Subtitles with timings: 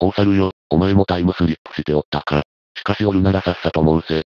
[0.00, 2.42] 大猿よ、お前もタイムスリップしておったか。
[2.74, 4.24] しかしおるならさっさと申せ。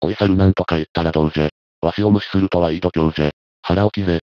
[0.00, 1.48] おい猿なんとか言ったらどうじゃ。
[1.82, 3.30] わしを無視するとはいい度胸じゃ。
[3.62, 4.20] 腹を切れ。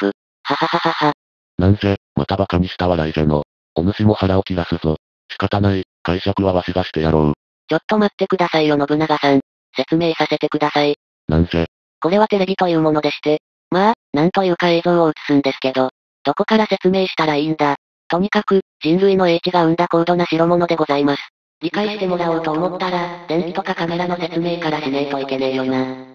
[0.00, 1.12] ははははは。
[1.58, 3.44] なんじゃ、また馬鹿にした笑いじゃの。
[3.76, 4.96] お主も腹を切らすぞ。
[5.30, 7.32] 仕方ない、解釈はわしがしてやろう。
[7.68, 9.40] ちょっと待ってくださいよ信長さん。
[9.76, 10.96] 説明させてください。
[11.28, 11.66] なんじゃ、
[12.00, 13.40] これはテレビというものでして。
[13.70, 15.90] まあ、なんというか映像を映すんですけど。
[16.24, 17.76] どこから説明したらいいんだ。
[18.08, 21.22] とにかく、人類の英知が生んだ高度な代物でございます。
[21.60, 26.14] 理解してもらおうと思ったら、電気とかカメラの説明からしねえといけねえよな。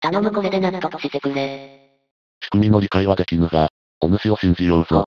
[0.00, 1.90] 頼むこれで納得してくれ。
[2.42, 3.70] 仕組みの理解はできぬが、
[4.00, 5.04] お主を信じようぞ。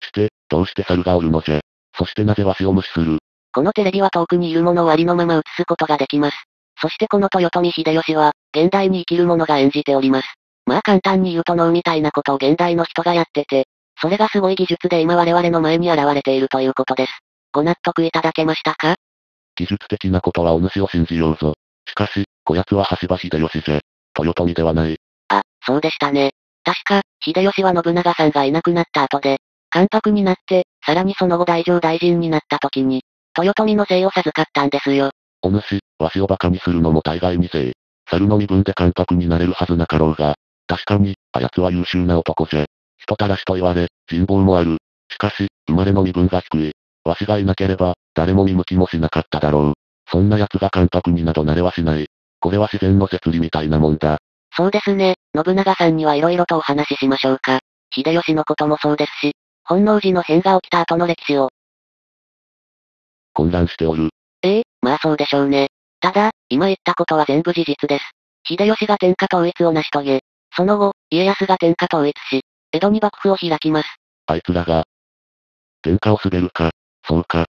[0.00, 1.60] して、どうして猿がおるのじゃ。
[1.98, 3.18] そしてなぜわしを無視する。
[3.52, 6.36] このテレビは遠くにいるものをありのまま映すことができます。
[6.80, 10.28] そしてこの豊臣秀吉は、現代に生きる者が演じております。
[10.66, 13.66] まあ簡単に言うと脳みたいなことを現代の人がやってて、
[14.00, 17.12] それがすごい技術で今我々の前に現れているということです。
[17.52, 18.96] ご納得いただけましたか？
[19.56, 21.54] 技術的なことはお主を信じようぞ。
[21.88, 23.80] しかし、こやつは橋場秀吉じゃ。
[24.18, 24.98] 豊臣ではない。
[25.28, 26.32] あ、そうでしたね。
[26.64, 29.38] 確か、秀吉は信長さんがいなくなった後で、
[29.70, 33.02] 関白になって、さらにその後大乗大臣になった時に、
[33.38, 35.10] 豊臣の姓を授かったんですよ。
[35.42, 37.72] お主、わしを馬鹿にするのも大概にせい。
[38.10, 40.34] 猿の身分で関白になれるはずなかろうが。
[40.66, 42.66] 確かに、あやつは優秀な男じゃ。
[43.06, 44.78] 人たらしと言われ、人望もある。
[45.08, 46.72] しかし、生まれの身分が低い。
[47.04, 49.72] わしがいなければ、誰も見向きもしなかっただろう。
[50.10, 52.08] そんな奴が関白になどなれはしない。
[52.40, 54.18] これは自然の摂理みたいなもんだ。
[54.56, 57.60] そうですね、信長さんには色々とお話ししましょうか。
[57.94, 61.50] 秀吉のこともそうですし、本能寺の変が起きた後の歴史を。
[63.32, 64.10] 混乱しておる。
[64.42, 65.68] ええまあそうでしょうね。
[66.00, 68.10] ただ、今言ったことは全部事実です。
[68.48, 70.20] 秀吉が天下統一を成し遂げ、
[70.56, 72.42] その後、家康が天下統一し、
[72.76, 73.88] 江戸に幕府を開きます。
[74.26, 74.84] あいつらが、
[75.82, 76.72] 天下を滑るか、
[77.08, 77.46] そうか。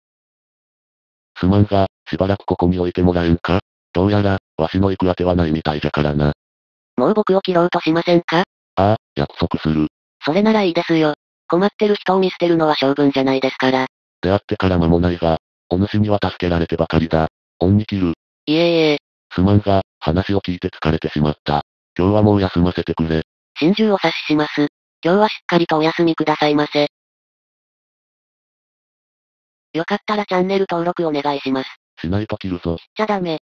[1.39, 3.61] すまんが、しばらくここに置いてもらえんか
[3.93, 6.33] どうやら、わしの行く当てはないみたいじゃからな。
[6.97, 8.45] もう僕を切ろうとしませんか？
[8.77, 9.89] ああ、約束する。
[10.25, 11.15] それならいいですよ。
[11.49, 13.89] 困ってる人を見捨てるのは性分じゃないですから。
[14.23, 17.29] 出会ってから間もないが、お主には助けられてばかりだ。
[17.59, 18.15] 恩に切る。
[18.47, 18.99] いえいえ、
[19.35, 21.67] すまんが、話を聞いて疲れてしまった。
[21.99, 23.23] 今日はもう休ませてくれ。
[23.59, 24.69] 心中お察しします。
[25.03, 26.89] 今日はしっかりとお休みくださいませ。
[29.73, 31.69] よかったらチャンネル登録お願いします。
[32.01, 32.77] しないと切るぞ。
[32.97, 33.41] じゃダメ。